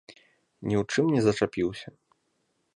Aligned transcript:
Ні 0.69 0.75
ў 0.81 0.87
чым 0.95 1.05
не 1.17 1.21
зачапіўся. 1.27 1.89